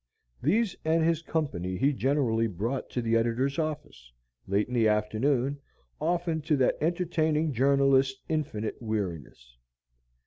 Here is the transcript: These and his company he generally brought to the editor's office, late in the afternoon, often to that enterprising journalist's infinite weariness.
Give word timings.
These 0.41 0.75
and 0.83 1.03
his 1.03 1.21
company 1.21 1.77
he 1.77 1.93
generally 1.93 2.47
brought 2.47 2.89
to 2.89 3.03
the 3.03 3.15
editor's 3.15 3.59
office, 3.59 4.11
late 4.47 4.67
in 4.67 4.73
the 4.73 4.87
afternoon, 4.87 5.59
often 5.99 6.41
to 6.41 6.57
that 6.57 6.81
enterprising 6.81 7.53
journalist's 7.53 8.19
infinite 8.27 8.81
weariness. 8.81 9.55